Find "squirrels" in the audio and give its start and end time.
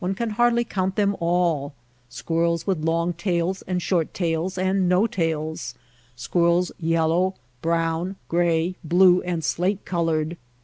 2.09-2.65, 6.15-6.71